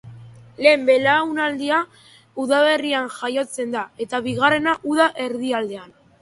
[0.65, 1.81] Lehen belaunaldia
[2.45, 5.95] udaberrian jaiotzen da, eta bigarrena uda erdialdean.